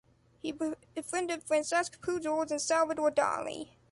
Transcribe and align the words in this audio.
He 0.41 0.51
befriended 0.51 1.45
Francesc 1.45 1.99
Pujols 1.99 2.49
and 2.49 2.59
Salvador 2.59 3.11
Dalí. 3.11 3.69